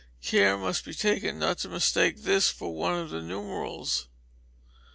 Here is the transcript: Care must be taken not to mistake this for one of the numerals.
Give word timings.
Care 0.23 0.57
must 0.57 0.83
be 0.83 0.95
taken 0.95 1.37
not 1.37 1.59
to 1.59 1.69
mistake 1.69 2.23
this 2.23 2.49
for 2.49 2.73
one 2.73 2.95
of 2.97 3.11
the 3.11 3.21
numerals. 3.21 4.07